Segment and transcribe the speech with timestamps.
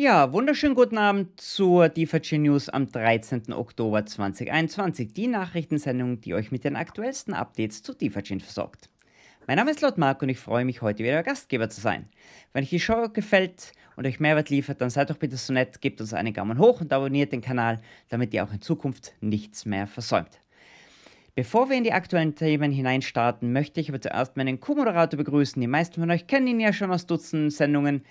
[0.00, 3.52] Ja, wunderschönen guten Abend zur DeFi News am 13.
[3.52, 5.12] Oktober 2021.
[5.12, 8.90] Die Nachrichtensendung, die euch mit den aktuellsten Updates zu DeFi versorgt.
[9.48, 12.08] Mein Name ist Laut Mark und ich freue mich, heute wieder Gastgeber zu sein.
[12.52, 15.80] Wenn euch die Show gefällt und euch Mehrwert liefert, dann seid doch bitte so nett,
[15.80, 19.66] gebt uns einen Daumen hoch und abonniert den Kanal, damit ihr auch in Zukunft nichts
[19.66, 20.40] mehr versäumt.
[21.34, 25.60] Bevor wir in die aktuellen Themen hineinstarten, möchte ich aber zuerst meinen Co-Moderator begrüßen.
[25.60, 28.04] Die meisten von euch kennen ihn ja schon aus Dutzenden Sendungen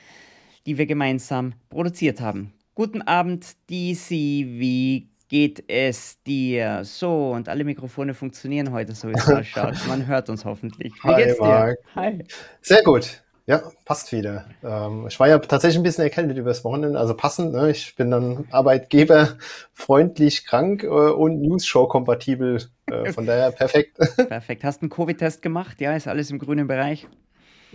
[0.67, 2.53] die wir gemeinsam produziert haben.
[2.75, 6.81] Guten Abend, DC, wie geht es dir?
[6.84, 9.75] So, und alle Mikrofone funktionieren heute, so wie es ausschaut.
[9.88, 10.94] Man hört uns hoffentlich.
[10.94, 11.44] Wie Hi, geht's dir?
[11.44, 11.80] Mark.
[11.95, 12.23] Hi.
[12.61, 13.23] Sehr gut.
[13.45, 14.45] Ja, passt wieder.
[14.61, 17.53] Ähm, ich war ja tatsächlich ein bisschen erkältet übers Wochenende, also passend.
[17.53, 17.72] Ne?
[17.72, 22.61] Ich bin dann arbeitgeberfreundlich krank äh, und News-Show-kompatibel.
[22.92, 23.97] Äh, von daher perfekt.
[24.17, 24.66] Perfekt.
[24.66, 25.80] Hast du einen Covid-Test gemacht?
[25.80, 27.08] Ja, ist alles im grünen Bereich?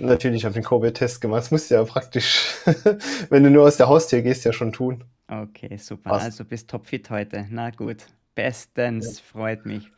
[0.03, 1.43] Natürlich habe ich den Covid-Test gemacht.
[1.43, 2.57] Das musst du ja praktisch,
[3.31, 5.05] wenn du nur aus der Haustür gehst, ja schon tun.
[5.29, 6.11] Okay, super.
[6.11, 6.25] Passt.
[6.25, 7.47] Also bist topfit heute.
[7.51, 7.99] Na gut.
[8.35, 9.19] Bestens.
[9.19, 9.25] Ja.
[9.33, 9.91] Freut mich.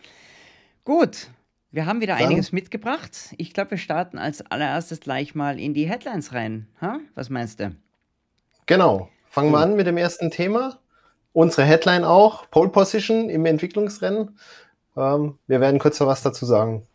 [0.85, 1.29] Gut.
[1.71, 3.35] Wir haben wieder Dann, einiges mitgebracht.
[3.37, 6.69] Ich glaube, wir starten als allererstes gleich mal in die Headlines rein.
[6.81, 7.01] Ha?
[7.15, 7.75] Was meinst du?
[8.67, 9.09] Genau.
[9.29, 10.79] Fangen wir an mit dem ersten Thema.
[11.33, 12.49] Unsere Headline auch.
[12.51, 14.39] Pole Position im Entwicklungsrennen.
[14.97, 16.87] Ähm, wir werden kurz noch was dazu sagen.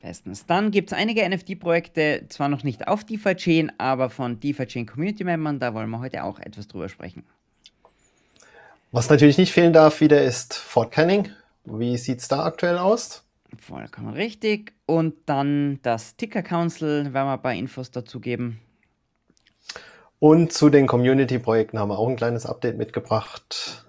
[0.00, 0.46] Bestens.
[0.46, 5.74] Dann gibt es einige NFT-Projekte, zwar noch nicht auf DeFi-Chain, aber von DeFi-Chain Community-Membern, da
[5.74, 7.24] wollen wir heute auch etwas drüber sprechen.
[8.92, 11.28] Was natürlich nicht fehlen darf wieder ist Fort Canning.
[11.64, 13.24] Wie sieht es da aktuell aus?
[13.58, 14.72] Vollkommen richtig.
[14.86, 18.60] Und dann das Ticker Council, werden wir ein paar Infos dazu geben.
[20.20, 23.84] Und zu den Community-Projekten haben wir auch ein kleines Update mitgebracht.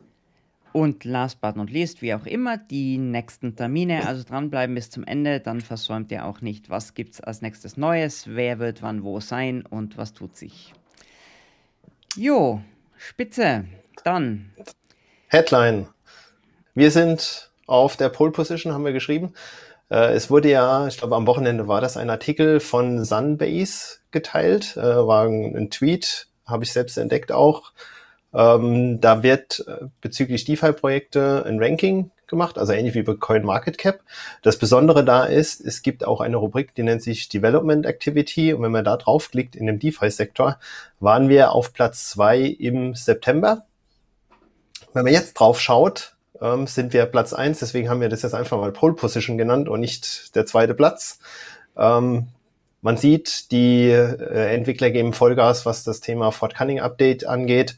[0.71, 4.07] Und last but not least, wie auch immer, die nächsten Termine.
[4.07, 7.77] Also dranbleiben bis zum Ende, dann versäumt ihr auch nicht, was gibt es als nächstes
[7.77, 10.73] Neues, wer wird wann wo sein und was tut sich.
[12.15, 12.61] Jo,
[12.97, 13.65] spitze.
[14.03, 14.51] Dann.
[15.27, 15.87] Headline.
[16.73, 19.33] Wir sind auf der Pole Position, haben wir geschrieben.
[19.89, 24.77] Äh, es wurde ja, ich glaube am Wochenende war das ein Artikel von Sunbase geteilt,
[24.77, 27.73] äh, war ein Tweet, habe ich selbst entdeckt auch
[28.33, 34.01] ähm, da wird äh, bezüglich DeFi-Projekte ein Ranking gemacht, also ähnlich wie bei CoinMarketCap.
[34.43, 38.53] Das Besondere da ist, es gibt auch eine Rubrik, die nennt sich Development Activity.
[38.53, 40.57] Und wenn man da draufklickt in dem DeFi-Sektor,
[40.99, 43.65] waren wir auf Platz zwei im September.
[44.93, 47.59] Wenn man jetzt drauf schaut, ähm, sind wir Platz eins.
[47.59, 51.19] Deswegen haben wir das jetzt einfach mal Pole Position genannt und nicht der zweite Platz.
[51.77, 52.27] Ähm,
[52.81, 57.75] man sieht, die äh, Entwickler geben Vollgas, was das Thema Fort Cunning Update angeht.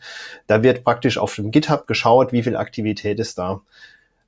[0.48, 3.62] Da wird praktisch auf dem GitHub geschaut, wie viel Aktivität ist da.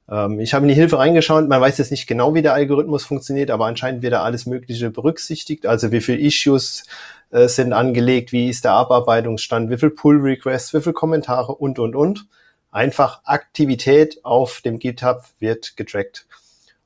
[0.10, 1.48] Ähm, ich habe in die Hilfe reingeschaut.
[1.48, 4.90] Man weiß jetzt nicht genau, wie der Algorithmus funktioniert, aber anscheinend wird da alles Mögliche
[4.90, 5.66] berücksichtigt.
[5.66, 6.86] Also wie viel Issues
[7.32, 11.80] äh, sind angelegt, wie ist der Abarbeitungsstand, wie viel Pull Requests, wie viel Kommentare und,
[11.80, 12.26] und, und.
[12.72, 16.26] Einfach Aktivität auf dem GitHub wird getrackt.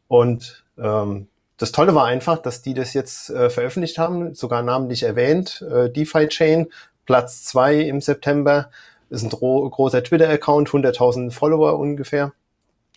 [0.10, 5.02] Und ähm, das Tolle war einfach, dass die das jetzt äh, veröffentlicht haben, sogar namentlich
[5.04, 5.66] erwähnt.
[5.70, 6.68] Äh, DeFi Chain,
[7.06, 8.70] Platz zwei im September,
[9.10, 12.34] ist ein großer Twitter-Account, 100.000 Follower ungefähr.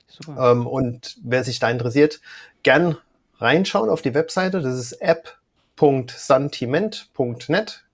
[0.09, 0.53] Super.
[0.53, 2.21] Ähm, und wer sich da interessiert,
[2.63, 2.99] gern
[3.39, 4.61] reinschauen auf die Webseite.
[4.61, 7.85] Das ist app.santiment.net.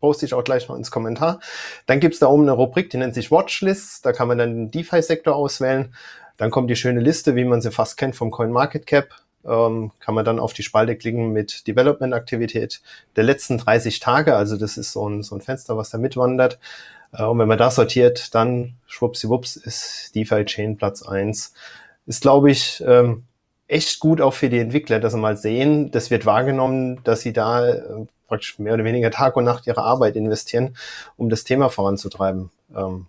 [0.00, 1.40] Poste ich auch gleich noch ins Kommentar.
[1.86, 4.02] Dann gibt's da oben eine Rubrik, die nennt sich Watchlists.
[4.02, 5.94] Da kann man dann den DeFi-Sektor auswählen.
[6.36, 10.24] Dann kommt die schöne Liste, wie man sie fast kennt vom CoinMarketCap ähm, kann man
[10.24, 12.80] dann auf die Spalte klicken mit Development-Aktivität
[13.16, 14.36] der letzten 30 Tage.
[14.36, 16.58] Also das ist so ein, so ein Fenster, was da mitwandert.
[17.12, 21.54] Äh, und wenn man das sortiert, dann schwuppsiwupps ist DeFi Chain Platz eins.
[22.06, 23.24] Ist, glaube ich, ähm,
[23.68, 27.32] echt gut auch für die Entwickler, dass sie mal sehen, das wird wahrgenommen, dass sie
[27.32, 30.76] da äh, praktisch mehr oder weniger Tag und Nacht ihre Arbeit investieren,
[31.16, 32.50] um das Thema voranzutreiben.
[32.76, 33.06] Ähm,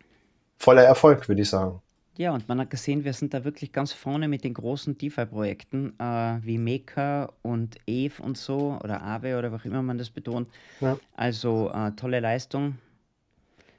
[0.58, 1.82] voller Erfolg, würde ich sagen.
[2.16, 6.00] Ja, und man hat gesehen, wir sind da wirklich ganz vorne mit den großen DeFi-Projekten
[6.00, 10.48] äh, wie Maker und Eve und so oder Aave oder was immer man das betont.
[10.80, 10.98] Ja.
[11.16, 12.76] Also äh, tolle Leistung,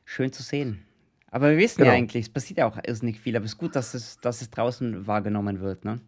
[0.05, 0.85] schön zu sehen.
[1.31, 1.91] Aber wir wissen genau.
[1.91, 4.41] ja eigentlich, es passiert ja auch nicht viel, aber es ist gut, dass es, dass
[4.41, 5.85] es draußen wahrgenommen wird.
[5.85, 6.01] Ne?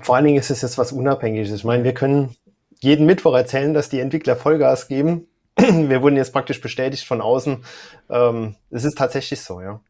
[0.00, 1.50] Vor allen Dingen ist es jetzt was Unabhängiges.
[1.50, 2.34] Ich meine, wir können
[2.80, 5.26] jeden Mittwoch erzählen, dass die Entwickler Vollgas geben.
[5.56, 7.64] wir wurden jetzt praktisch bestätigt von außen.
[8.08, 9.80] Ähm, es ist tatsächlich so, ja.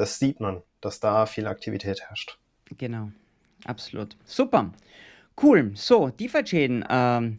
[0.00, 2.38] Das sieht man dass da viel Aktivität herrscht.
[2.78, 3.10] Genau,
[3.64, 4.16] absolut.
[4.24, 4.72] Super.
[5.42, 5.72] Cool.
[5.74, 6.84] So, DeFi-Chain.
[6.88, 7.38] Ähm,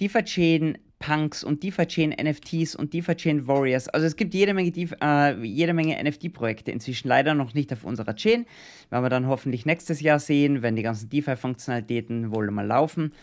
[0.00, 3.88] DeFi-Chain Punks und DeFi-Chain NFTs und DeFi-Chain Warriors.
[3.88, 8.44] Also es gibt jede Menge, äh, Menge NFT-Projekte inzwischen, leider noch nicht auf unserer Chain.
[8.90, 13.14] Werden wir dann hoffentlich nächstes Jahr sehen, wenn die ganzen DeFi-Funktionalitäten wohl mal laufen.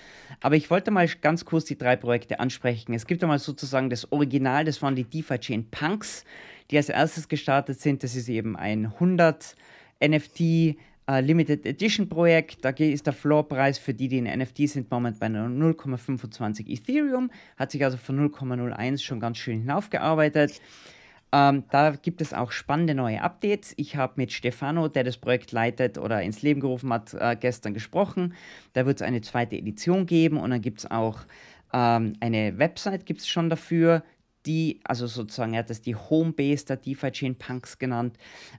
[0.41, 2.93] Aber ich wollte mal ganz kurz die drei Projekte ansprechen.
[2.93, 6.25] Es gibt einmal sozusagen das Original, das waren die DeFi-Chain Punks,
[6.71, 8.03] die als erstes gestartet sind.
[8.03, 9.55] Das ist eben ein 100
[10.03, 10.77] NFT
[11.09, 12.65] Uh, Limited Edition Projekt.
[12.65, 17.31] Da ist der Floorpreis für die, die in NFT sind, momentan bei 0,25 Ethereum.
[17.55, 20.59] Hat sich also von 0,01 schon ganz schön hinaufgearbeitet.
[21.31, 23.73] Ähm, da gibt es auch spannende neue Updates.
[23.77, 27.73] Ich habe mit Stefano, der das Projekt leitet oder ins Leben gerufen hat, äh, gestern
[27.73, 28.33] gesprochen.
[28.73, 31.19] Da wird es eine zweite Edition geben und dann gibt es auch
[31.73, 34.03] ähm, eine Website gibt es schon dafür
[34.47, 38.17] die, also sozusagen, er hat das die Homebase der DeFi Chain Punks genannt.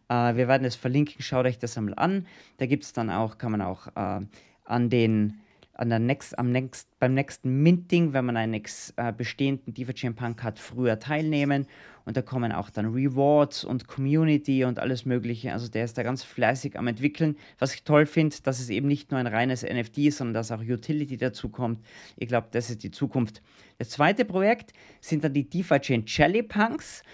[0.09, 2.27] Äh, wir werden es verlinken, schaut euch das einmal an.
[2.59, 4.21] Da gibt es dann auch, kann man auch äh,
[4.65, 5.41] an den
[5.79, 10.43] an der next, am next, beim nächsten Minting, wenn man einen äh, bestehenden DeFi-Chain Punk
[10.43, 11.67] hat, früher teilnehmen.
[12.05, 15.53] Und da kommen auch dann Rewards und Community und alles Mögliche.
[15.53, 17.37] Also der ist da ganz fleißig am entwickeln.
[17.61, 20.51] Was ich toll finde, dass es eben nicht nur ein reines NFT ist, sondern dass
[20.51, 21.81] auch Utility dazu kommt.
[22.17, 23.41] Ich glaube, das ist die Zukunft.
[23.79, 27.05] Das zweite Projekt sind dann die DeFi-Chain Jelly Punks.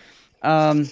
[0.43, 0.89] Ähm,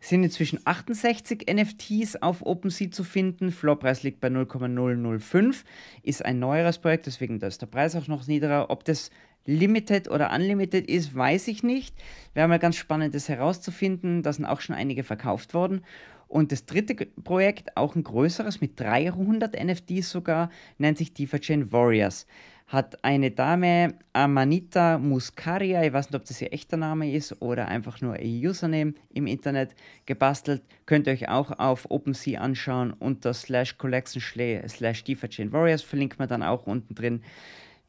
[0.00, 3.50] sind inzwischen 68 NFTs auf OpenSea zu finden.
[3.50, 5.64] Floorpreis liegt bei 0,005.
[6.02, 8.70] Ist ein neueres Projekt, deswegen ist der Preis auch noch niedriger.
[8.70, 9.10] Ob das
[9.46, 11.94] Limited oder Unlimited ist, weiß ich nicht.
[12.34, 14.22] Wäre mal ganz spannend, das herauszufinden.
[14.22, 15.82] Da sind auch schon einige verkauft worden.
[16.28, 22.26] Und das dritte Projekt, auch ein größeres mit 300 NFTs sogar, nennt sich DeFi Warriors
[22.66, 27.68] hat eine Dame, Amanita Muscaria, ich weiß nicht, ob das ihr echter Name ist oder
[27.68, 29.74] einfach nur ihr Username im Internet,
[30.04, 30.62] gebastelt.
[30.84, 34.20] Könnt ihr euch auch auf OpenSea anschauen unter slash collection
[34.68, 35.04] slash
[35.52, 37.22] Warriors, verlinkt man dann auch unten drin.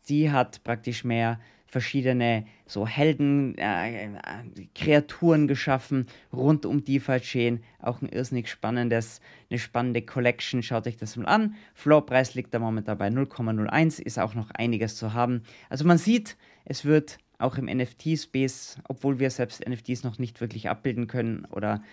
[0.09, 4.09] Die hat praktisch mehr verschiedene so Helden, äh,
[4.73, 7.63] Kreaturen geschaffen rund um DeFi Chain.
[7.79, 10.63] Auch ein irrsinnig spannendes, eine spannende Collection.
[10.63, 11.55] Schaut euch das mal an.
[11.73, 15.43] Floorpreis liegt da momentan bei 0,01, ist auch noch einiges zu haben.
[15.69, 20.69] Also man sieht, es wird auch im NFT-Space, obwohl wir selbst NFTs noch nicht wirklich
[20.69, 21.83] abbilden können oder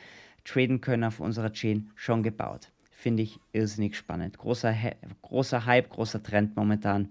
[0.44, 2.70] traden können auf unserer Chain, schon gebaut.
[2.90, 4.38] Finde ich irrsinnig spannend.
[4.38, 4.74] Großer,
[5.22, 7.10] großer Hype, großer Trend momentan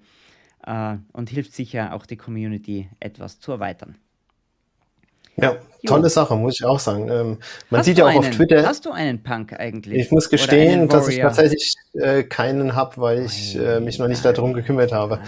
[0.65, 3.95] äh, und hilft sicher auch die Community etwas zu erweitern.
[5.35, 5.55] Ja,
[5.85, 6.09] tolle jo.
[6.09, 7.09] Sache, muss ich auch sagen.
[7.09, 7.37] Ähm,
[7.69, 8.65] man hast sieht ja auch einen, auf Twitter.
[8.65, 9.99] Hast du einen Punk eigentlich?
[9.99, 14.23] Ich muss gestehen, dass ich tatsächlich äh, keinen habe, weil ich äh, mich noch nicht
[14.23, 15.19] darum gekümmert habe.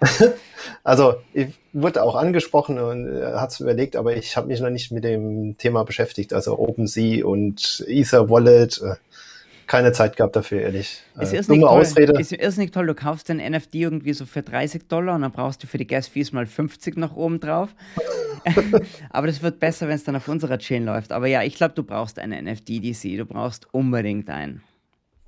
[0.84, 4.70] also, ich wurde auch angesprochen und äh, hat es überlegt, aber ich habe mich noch
[4.70, 6.32] nicht mit dem Thema beschäftigt.
[6.32, 8.80] Also OpenSea und Ether Wallet.
[9.70, 11.00] Keine Zeit gehabt dafür, ehrlich.
[11.20, 11.68] Ist äh, dumme toll.
[11.68, 12.20] Ausrede.
[12.20, 12.88] Ist irrsinnig toll.
[12.88, 15.86] Du kaufst den NFT irgendwie so für 30 Dollar und dann brauchst du für die
[15.86, 17.68] Gas Fees mal 50 noch oben drauf.
[19.10, 21.12] Aber das wird besser, wenn es dann auf unserer Chain läuft.
[21.12, 23.16] Aber ja, ich glaube, du brauchst einen NFT-DC.
[23.16, 24.64] Du brauchst unbedingt einen.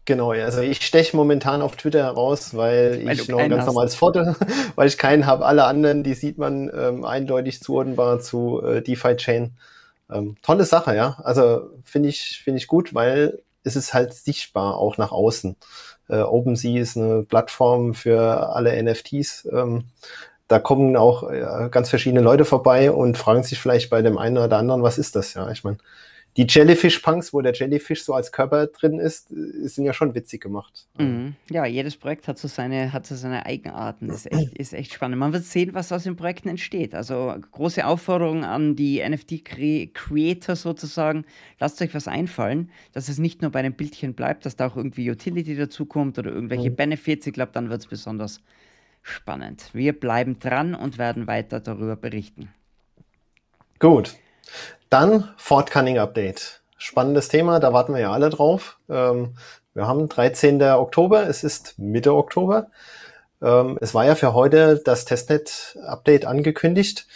[0.06, 3.66] Genau, also ich steche momentan auf Twitter heraus, weil, weil ich noch ein ganz hast.
[3.68, 4.34] normales Foto,
[4.74, 5.46] weil ich keinen habe.
[5.46, 9.52] Alle anderen, die sieht man ähm, eindeutig zuordnenbar zu äh, DeFi Chain.
[10.10, 11.20] Ähm, tolle Sache, ja.
[11.22, 15.56] Also finde ich, finde ich gut, weil ist es halt sichtbar auch nach außen.
[16.08, 19.48] Äh, OpenSea ist eine Plattform für alle NFTs.
[19.52, 19.84] Ähm,
[20.48, 24.38] da kommen auch äh, ganz verschiedene Leute vorbei und fragen sich vielleicht bei dem einen
[24.38, 25.34] oder anderen, was ist das?
[25.34, 25.78] Ja, ich meine,
[26.36, 30.40] die Jellyfish-Punks, wo der Jellyfish so als Körper drin ist, äh, sind ja schon witzig
[30.40, 30.86] gemacht.
[30.98, 31.34] Mhm.
[31.50, 34.08] Ja, jedes Projekt hat so seine, hat so seine Eigenarten.
[34.08, 35.18] Das ist echt, ist echt spannend.
[35.18, 36.94] Man wird sehen, was aus den Projekten entsteht.
[36.94, 41.26] Also große Aufforderung an die NFT-Creator sozusagen.
[41.60, 44.76] Lasst euch was einfallen, dass es nicht nur bei einem Bildchen bleibt, dass da auch
[44.76, 46.76] irgendwie Utility dazukommt oder irgendwelche mhm.
[46.76, 47.26] Benefits.
[47.26, 48.40] Ich glaube, dann wird es besonders
[49.02, 49.68] spannend.
[49.74, 52.48] Wir bleiben dran und werden weiter darüber berichten.
[53.78, 54.14] Gut.
[54.92, 56.60] Dann Fort Cunning Update.
[56.76, 58.78] Spannendes Thema, da warten wir ja alle drauf.
[58.90, 59.36] Ähm,
[59.72, 60.62] wir haben 13.
[60.62, 62.66] Oktober, es ist Mitte Oktober.
[63.40, 67.06] Ähm, es war ja für heute das Testnet-Update angekündigt.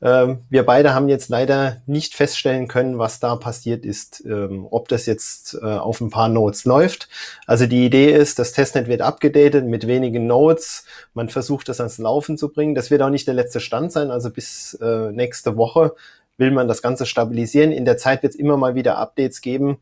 [0.00, 4.88] Ähm, wir beide haben jetzt leider nicht feststellen können, was da passiert ist, ähm, ob
[4.88, 7.10] das jetzt äh, auf ein paar Nodes läuft.
[7.46, 10.86] Also die Idee ist, das Testnet wird abgedatet mit wenigen Nodes.
[11.12, 12.74] Man versucht das ans Laufen zu bringen.
[12.74, 14.10] Das wird auch nicht der letzte Stand sein.
[14.10, 15.94] Also bis äh, nächste Woche
[16.38, 17.72] will man das Ganze stabilisieren.
[17.72, 19.78] In der Zeit wird es immer mal wieder Updates geben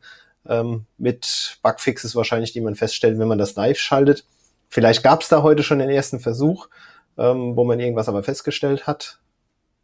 [0.49, 4.25] ähm, mit Bugfixes wahrscheinlich, die man feststellt, wenn man das live schaltet.
[4.69, 6.69] Vielleicht gab es da heute schon den ersten Versuch,
[7.17, 9.19] ähm, wo man irgendwas aber festgestellt hat.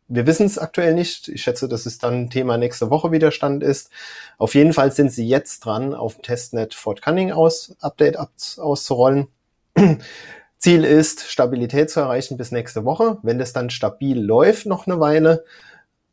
[0.09, 1.29] Wir wissen es aktuell nicht.
[1.29, 3.91] Ich schätze, dass es dann Thema nächste Woche wieder Stand ist.
[4.39, 9.29] Auf jeden Fall sind sie jetzt dran, auf dem Testnet Fort Cunning aus Update auszurollen.
[10.59, 13.19] Ziel ist, Stabilität zu erreichen bis nächste Woche.
[13.23, 15.45] Wenn das dann stabil läuft, noch eine Weile,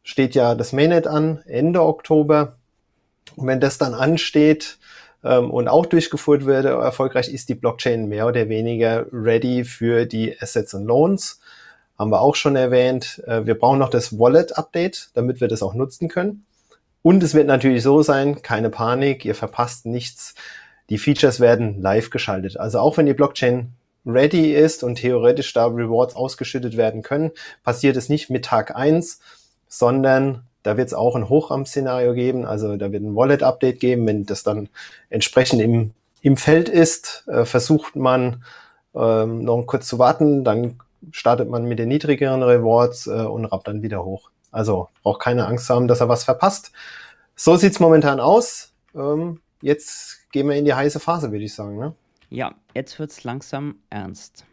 [0.08, 2.54] steht ja das Mainnet an, Ende Oktober.
[3.36, 4.78] Und wenn das dann ansteht
[5.22, 10.34] ähm, und auch durchgeführt wird, erfolgreich ist die Blockchain mehr oder weniger ready für die
[10.42, 11.42] Assets und Loans.
[12.00, 13.22] Haben wir auch schon erwähnt.
[13.28, 16.46] Äh, wir brauchen noch das Wallet-Update, damit wir das auch nutzen können.
[17.02, 20.36] Und es wird natürlich so sein, keine Panik, ihr verpasst nichts.
[20.90, 22.58] Die Features werden live geschaltet.
[22.58, 23.74] Also auch wenn die Blockchain
[24.06, 27.32] ready ist und theoretisch da Rewards ausgeschüttet werden können,
[27.66, 29.20] passiert es nicht mit Tag eins,
[29.78, 32.46] sondern da wird es auch ein Hochramp-Szenario geben.
[32.46, 34.06] Also da wird ein Wallet-Update geben.
[34.06, 34.70] Wenn das dann
[35.10, 35.92] entsprechend im,
[36.22, 38.44] im Feld ist, äh, versucht man
[38.94, 40.44] ähm, noch kurz zu warten.
[40.44, 40.80] Dann
[41.12, 44.30] startet man mit den niedrigeren Rewards äh, und rappt dann wieder hoch.
[44.52, 46.72] Also braucht keine Angst haben, dass er was verpasst.
[47.36, 48.74] So sieht's momentan aus.
[48.96, 51.78] Ähm, jetzt gehen wir in die heiße Phase, würde ich sagen.
[51.78, 51.94] Ne?
[52.30, 54.46] Ja, jetzt wird es langsam ernst.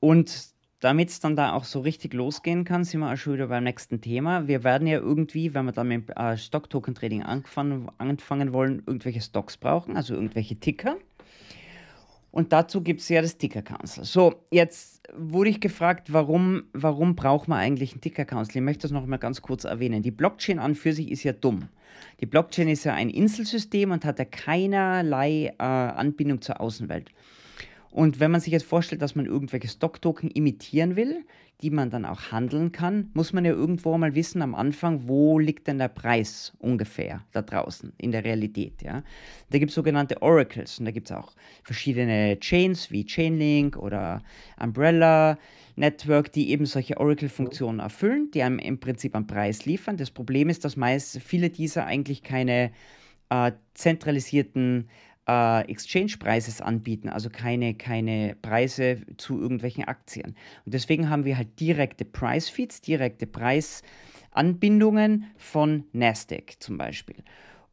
[0.00, 3.48] Und damit es dann da auch so richtig losgehen kann, sind wir auch schon wieder
[3.48, 4.48] beim nächsten Thema.
[4.48, 9.58] Wir werden ja irgendwie, wenn wir dann mit äh, Stock-Token-Trading angefangen, anfangen wollen, irgendwelche Stocks
[9.58, 10.96] brauchen, also irgendwelche Ticker.
[12.32, 14.04] Und dazu gibt es ja das Ticker Council.
[14.04, 18.56] So, jetzt wurde ich gefragt, warum, warum braucht man eigentlich einen Ticker Council?
[18.56, 20.02] Ich möchte das noch mal ganz kurz erwähnen.
[20.02, 21.68] Die Blockchain an für sich ist ja dumm.
[22.20, 27.10] Die Blockchain ist ja ein Inselsystem und hat ja keinerlei äh, Anbindung zur Außenwelt.
[27.90, 31.24] Und wenn man sich jetzt vorstellt, dass man irgendwelche Stocktoken imitieren will,
[31.62, 35.38] die man dann auch handeln kann, muss man ja irgendwo mal wissen am Anfang, wo
[35.38, 38.82] liegt denn der Preis ungefähr da draußen in der Realität.
[38.82, 39.02] Ja?
[39.50, 41.32] Da gibt es sogenannte Oracles und da gibt es auch
[41.62, 44.22] verschiedene Chains wie Chainlink oder
[44.58, 45.38] Umbrella
[45.76, 49.96] Network, die eben solche Oracle-Funktionen erfüllen, die einem im Prinzip einen Preis liefern.
[49.96, 52.70] Das Problem ist, dass meist viele dieser eigentlich keine
[53.30, 60.34] äh, zentralisierten äh, Exchange-Preises anbieten, also keine, keine Preise zu irgendwelchen Aktien.
[60.64, 67.22] Und deswegen haben wir halt direkte Price-Feeds, direkte Preisanbindungen von Nasdaq zum Beispiel.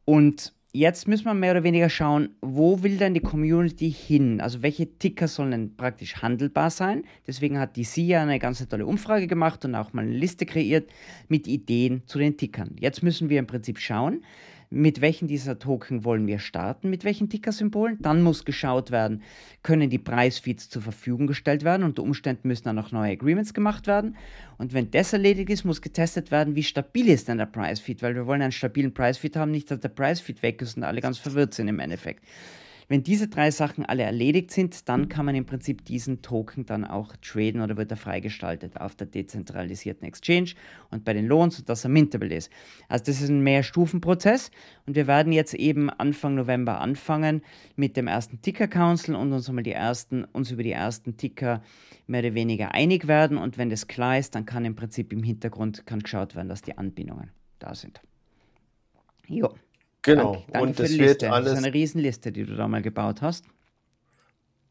[0.04, 4.40] Und jetzt müssen wir mehr oder weniger schauen, wo will denn die Community hin?
[4.40, 7.04] Also welche Ticker sollen denn praktisch handelbar sein?
[7.26, 10.88] Deswegen hat die SIA eine ganz tolle Umfrage gemacht und auch mal eine Liste kreiert
[11.28, 12.76] mit Ideen zu den Tickern.
[12.78, 14.22] Jetzt müssen wir im Prinzip schauen,
[14.70, 17.98] mit welchen dieser Token wollen wir starten, mit welchen Ticker-Symbolen.
[18.00, 19.22] Dann muss geschaut werden,
[19.62, 21.84] können die Preisfeeds zur Verfügung gestellt werden.
[21.84, 24.16] Unter Umständen müssen dann noch neue Agreements gemacht werden.
[24.58, 28.14] Und wenn das erledigt ist, muss getestet werden, wie stabil ist denn der Preisfeed, weil
[28.14, 31.18] wir wollen einen stabilen Preisfeed haben, nicht, dass der Preisfeed weg ist und alle ganz
[31.18, 32.24] verwirrt sind im Endeffekt.
[32.90, 36.86] Wenn diese drei Sachen alle erledigt sind, dann kann man im Prinzip diesen Token dann
[36.86, 40.54] auch traden oder wird er freigestaltet auf der dezentralisierten Exchange
[40.90, 42.50] und bei den Lohns, sodass er mintable ist.
[42.88, 44.50] Also das ist ein Mehrstufenprozess
[44.86, 47.42] und wir werden jetzt eben Anfang November anfangen
[47.76, 51.62] mit dem ersten Ticker Council und uns einmal die ersten, uns über die ersten Ticker
[52.06, 55.22] mehr oder weniger einig werden und wenn das klar ist, dann kann im Prinzip im
[55.22, 58.00] Hintergrund kann geschaut werden, dass die Anbindungen da sind.
[59.26, 59.54] Jo.
[60.08, 60.32] Genau.
[60.32, 61.50] Danke, danke und es wird alles.
[61.50, 63.44] Das ist eine Riesenliste, die du da mal gebaut hast.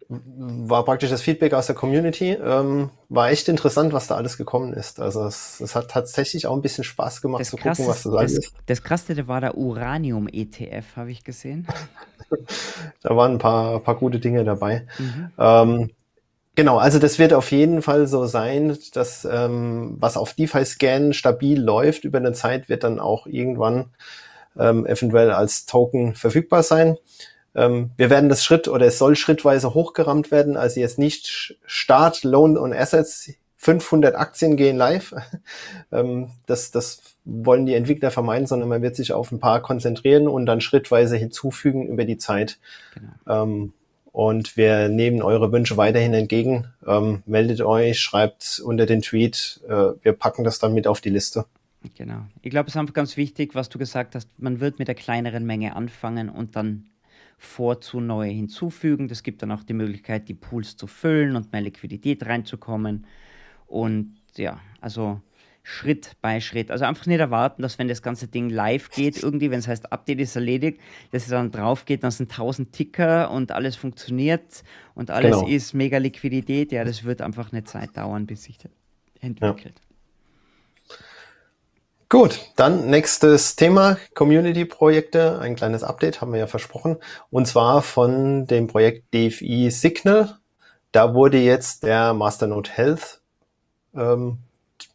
[0.09, 2.31] War praktisch das Feedback aus der Community.
[2.31, 5.01] Ähm, war echt interessant, was da alles gekommen ist.
[5.01, 8.13] Also es, es hat tatsächlich auch ein bisschen Spaß gemacht das zu gucken, was das
[8.13, 8.53] alles ist.
[8.67, 11.67] Das krasseste war der Uranium-ETF, habe ich gesehen.
[13.01, 14.87] da waren ein paar, paar gute Dinge dabei.
[14.97, 15.31] Mhm.
[15.37, 15.89] Ähm,
[16.57, 21.61] Genau, also das wird auf jeden Fall so sein, dass ähm, was auf DeFi-Scan stabil
[21.61, 23.91] läuft über eine Zeit, wird dann auch irgendwann
[24.59, 26.97] ähm, eventuell als Token verfügbar sein.
[27.55, 32.23] Ähm, wir werden das Schritt oder es soll schrittweise hochgerammt werden, also jetzt nicht Start,
[32.23, 35.13] Loan und Assets, 500 Aktien gehen live.
[35.91, 40.27] ähm, das, das wollen die Entwickler vermeiden, sondern man wird sich auf ein paar konzentrieren
[40.27, 42.59] und dann schrittweise hinzufügen über die Zeit.
[42.93, 43.43] Genau.
[43.43, 43.73] Ähm,
[44.11, 46.73] und wir nehmen eure Wünsche weiterhin entgegen.
[46.87, 49.61] Ähm, meldet euch, schreibt unter den Tweet.
[49.67, 51.45] Äh, wir packen das dann mit auf die Liste.
[51.95, 52.25] Genau.
[52.41, 54.29] Ich glaube, es ist einfach ganz wichtig, was du gesagt hast.
[54.39, 56.89] Man wird mit der kleineren Menge anfangen und dann
[57.37, 59.07] vorzu neue hinzufügen.
[59.07, 63.05] Das gibt dann auch die Möglichkeit, die Pools zu füllen und mehr Liquidität reinzukommen.
[63.67, 65.21] Und ja, also
[65.61, 66.71] Schritt bei Schritt.
[66.71, 69.91] Also einfach nicht erwarten, dass wenn das ganze Ding live geht, irgendwie, wenn es heißt,
[69.91, 70.79] Update ist erledigt,
[71.11, 74.63] dass es dann drauf geht, dann sind 1000 Ticker und alles funktioniert
[74.95, 75.47] und alles genau.
[75.47, 76.71] ist mega Liquidität.
[76.71, 78.71] Ja, das wird einfach eine Zeit dauern, bis sich das
[79.19, 79.75] entwickelt.
[79.75, 79.86] Ja.
[82.09, 85.39] Gut, dann nächstes Thema, Community-Projekte.
[85.39, 86.97] Ein kleines Update haben wir ja versprochen.
[87.31, 90.37] Und zwar von dem Projekt DFI Signal.
[90.93, 93.21] Da wurde jetzt der Masternode Health
[93.93, 94.37] ähm,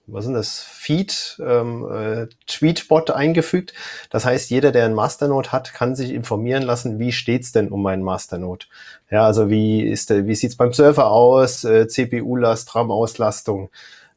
[0.07, 3.73] was ist das, Feed, ähm, äh, Tweetbot eingefügt.
[4.11, 7.83] Das heißt, jeder, der ein Masternode hat, kann sich informieren lassen, wie steht's denn um
[7.83, 8.67] meinen Masternode.
[9.11, 13.71] Ja, also wie ist der, wie sieht's beim Server aus, äh, CPU-Last, RAM-Auslastung,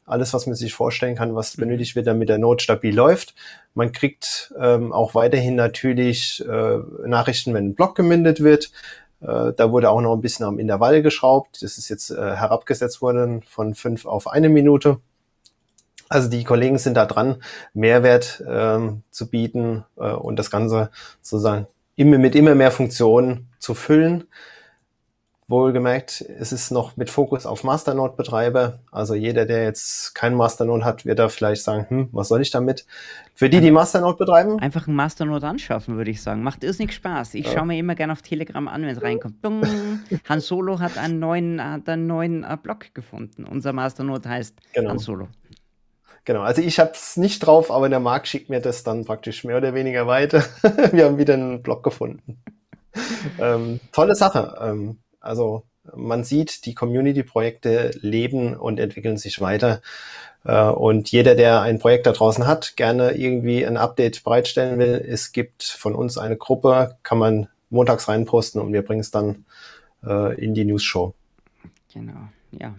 [0.06, 1.62] alles, was man sich vorstellen kann, was mhm.
[1.62, 3.34] benötigt wird, damit der Node stabil läuft.
[3.74, 8.70] Man kriegt ähm, auch weiterhin natürlich äh, Nachrichten, wenn ein Block gemündet wird.
[9.20, 11.62] Äh, da wurde auch noch ein bisschen am Intervall geschraubt.
[11.62, 14.98] Das ist jetzt äh, herabgesetzt worden von fünf auf eine Minute.
[16.08, 17.42] Also die Kollegen sind da dran,
[17.74, 23.74] Mehrwert ähm, zu bieten äh, und das Ganze sozusagen immer mit immer mehr Funktionen zu
[23.74, 24.24] füllen.
[25.48, 28.80] Wohlgemerkt, es ist noch mit Fokus auf Masternode-Betreiber.
[28.90, 32.50] Also jeder, der jetzt kein Masternode hat, wird da vielleicht sagen, hm, was soll ich
[32.50, 32.84] damit?
[33.32, 34.58] Für die, die Masternode betreiben?
[34.58, 36.42] Einfach ein Masternode anschaffen, würde ich sagen.
[36.42, 37.34] Macht irrsinnig Spaß.
[37.34, 37.52] Ich ja.
[37.52, 39.40] schaue mir immer gerne auf Telegram an, wenn es reinkommt.
[39.40, 39.62] Bung,
[40.28, 43.44] Han Solo hat einen neuen, hat einen neuen äh, Blog gefunden.
[43.44, 44.90] Unser Masternode heißt genau.
[44.90, 45.28] Han Solo.
[46.24, 49.44] Genau, also ich habe es nicht drauf, aber der Marc schickt mir das dann praktisch
[49.44, 50.44] mehr oder weniger weiter.
[50.90, 52.42] Wir haben wieder einen Blog gefunden.
[53.38, 54.56] ähm, tolle Sache.
[54.60, 55.64] Ähm, also
[55.94, 59.80] man sieht, die Community-Projekte leben und entwickeln sich weiter.
[60.44, 65.04] Äh, und jeder, der ein Projekt da draußen hat, gerne irgendwie ein Update bereitstellen will,
[65.06, 69.44] es gibt von uns eine Gruppe, kann man montags reinposten und wir bringen es dann
[70.04, 71.14] äh, in die News-Show.
[71.92, 72.74] Genau, ja.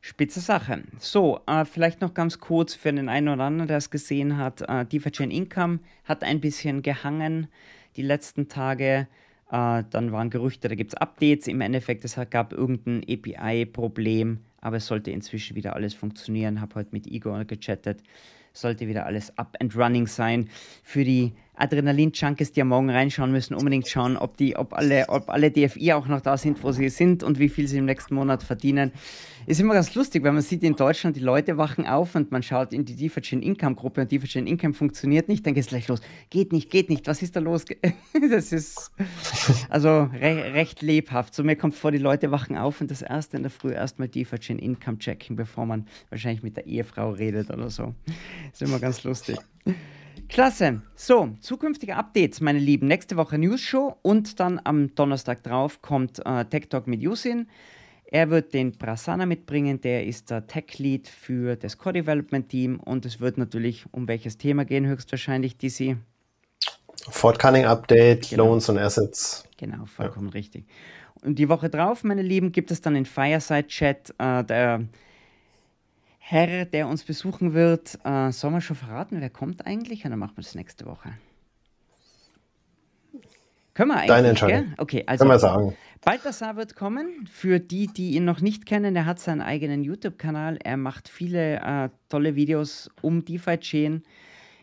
[0.00, 0.84] Spitze Sache.
[0.98, 4.62] So, äh, vielleicht noch ganz kurz für den einen oder anderen, der es gesehen hat.
[4.62, 7.48] Äh, DeFi Income hat ein bisschen gehangen
[7.96, 9.08] die letzten Tage.
[9.50, 11.46] Äh, dann waren Gerüchte, da gibt es Updates.
[11.46, 16.60] Im Endeffekt, es gab irgendein API-Problem, aber es sollte inzwischen wieder alles funktionieren.
[16.60, 18.02] Habe heute mit Igor gechattet.
[18.60, 20.48] Sollte wieder alles up and running sein.
[20.82, 25.28] Für die Adrenalin-Junkies, die ja morgen reinschauen müssen, unbedingt schauen, ob, die, ob, alle, ob
[25.28, 28.14] alle DFI auch noch da sind, wo sie sind und wie viel sie im nächsten
[28.14, 28.92] Monat verdienen.
[29.46, 32.42] Ist immer ganz lustig, weil man sieht in Deutschland, die Leute wachen auf und man
[32.42, 35.88] schaut in die Divergent Income Gruppe und Divergent Income funktioniert nicht, dann geht es gleich
[35.88, 36.00] los.
[36.30, 37.64] Geht nicht, geht nicht, was ist da los?
[38.30, 38.90] das ist
[39.70, 41.34] also re recht lebhaft.
[41.34, 44.08] So mir kommt vor, die Leute wachen auf und das erste in der Früh erstmal
[44.08, 47.94] Divergent Income checken, bevor man wahrscheinlich mit der Ehefrau redet oder so.
[48.52, 49.38] Ist immer ganz lustig.
[50.28, 50.82] Klasse.
[50.94, 52.86] So, zukünftige Updates, meine Lieben.
[52.86, 57.48] Nächste Woche News Show und dann am Donnerstag drauf kommt äh, Tech Talk mit Yusin.
[58.10, 63.36] Er wird den Prasanna mitbringen, der ist der Tech-Lead für das Core-Development-Team und es wird
[63.36, 65.96] natürlich um welches Thema gehen, höchstwahrscheinlich, DC.
[67.10, 68.46] Fort Cunning Update, genau.
[68.46, 69.44] Loans und Assets.
[69.58, 70.32] Genau, vollkommen ja.
[70.32, 70.66] richtig.
[71.22, 74.14] Und die Woche drauf, meine Lieben, gibt es dann den Fireside-Chat.
[74.18, 74.84] Äh, der
[76.30, 80.04] Herr, der uns besuchen wird, äh, soll man schon verraten, wer kommt eigentlich?
[80.04, 81.14] Und dann machen wir das nächste Woche.
[83.72, 84.08] Können wir eigentlich?
[84.08, 84.64] Deine Entscheidung.
[84.66, 84.74] Gell?
[84.76, 85.22] Okay, also.
[85.22, 85.74] Können wir sagen.
[86.04, 87.26] Balthasar wird kommen.
[87.32, 90.58] Für die, die ihn noch nicht kennen, er hat seinen eigenen YouTube-Kanal.
[90.62, 94.02] Er macht viele äh, tolle Videos um DeFi-Chain.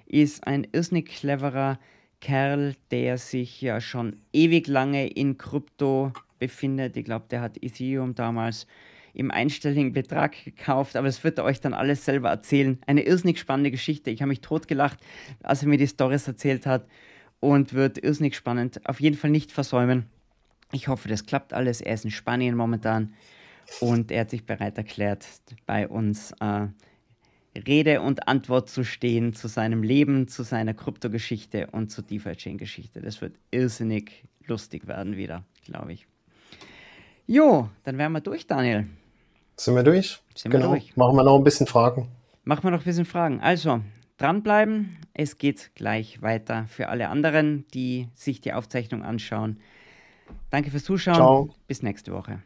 [0.06, 1.80] Ist ein irrsinnig cleverer
[2.22, 6.96] Kerl, der sich ja schon ewig lange in Krypto befindet.
[6.96, 8.68] Ich glaube, der hat Ethereum damals
[9.16, 12.80] im einstelligen Betrag gekauft, aber es wird er euch dann alles selber erzählen.
[12.86, 14.12] Eine irrsinnig spannende Geschichte.
[14.12, 15.00] Ich habe mich totgelacht,
[15.42, 16.86] als er mir die Stories erzählt hat
[17.40, 18.88] und wird irrsinnig spannend.
[18.88, 20.06] Auf jeden Fall nicht versäumen.
[20.72, 21.80] Ich hoffe, das klappt alles.
[21.80, 23.14] Er ist in Spanien momentan
[23.80, 25.26] und er hat sich bereit erklärt,
[25.66, 26.68] bei uns äh,
[27.58, 33.02] Rede und Antwort zu stehen zu seinem Leben, zu seiner Kryptogeschichte und zur DeFi-Chain-Geschichte.
[33.02, 36.06] Das wird irrsinnig lustig werden wieder, glaube ich.
[37.28, 38.88] Jo, dann wären wir durch, Daniel.
[39.58, 40.20] Sind wir durch?
[40.36, 40.66] Sind genau.
[40.72, 40.96] wir durch.
[40.98, 42.10] Machen wir noch ein bisschen Fragen.
[42.44, 43.40] Machen wir noch ein bisschen Fragen.
[43.42, 43.82] Also,
[44.18, 44.98] dranbleiben.
[45.14, 49.60] Es geht gleich weiter für alle anderen, die sich die Aufzeichnung anschauen.
[50.50, 51.16] Danke fürs Zuschauen.
[51.16, 51.50] Ciao.
[51.68, 52.42] Bis nächste Woche.